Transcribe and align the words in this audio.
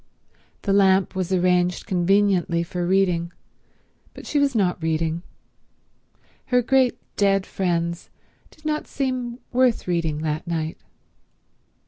The 0.63 0.73
lamp 0.73 1.13
was 1.13 1.31
arranged 1.31 1.85
conveniently 1.85 2.63
for 2.63 2.87
reading, 2.87 3.31
but 4.15 4.25
she 4.25 4.39
was 4.39 4.55
not 4.55 4.81
reading. 4.81 5.21
Her 6.47 6.63
great 6.63 6.97
dead 7.17 7.45
friends 7.45 8.09
did 8.49 8.65
not 8.65 8.87
seem 8.87 9.37
worth 9.51 9.87
reading 9.87 10.23
that 10.23 10.47
night. 10.47 10.79